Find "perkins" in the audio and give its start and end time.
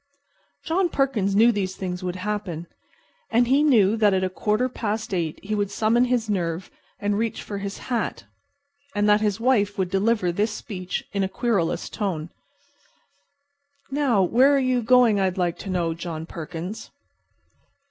0.89-1.35, 16.25-16.89